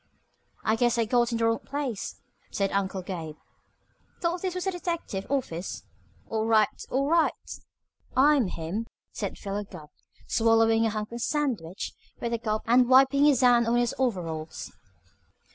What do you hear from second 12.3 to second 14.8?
a gulp and wiping his hand on his overalls.